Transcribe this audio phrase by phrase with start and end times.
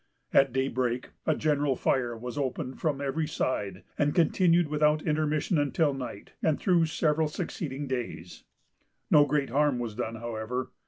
[0.33, 5.93] At daybreak, a general fire was opened from every side, and continued without intermission until
[5.93, 8.43] night, and through several succeeding days.
[9.11, 10.71] No great harm was done, however.